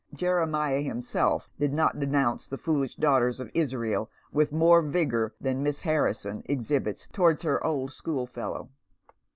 [0.15, 5.81] Jeremiah himself did not denounce the foolish daughters of Israel with more vigour than Miss
[5.81, 8.71] Harrison exhibits towards her old schoolfellow.